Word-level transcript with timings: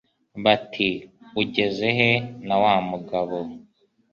Bati: 0.43 0.89
ugeze 1.41 1.87
he 1.97 2.09
na 2.47 2.55
wa 2.63 2.73
mugabo? 2.89 3.37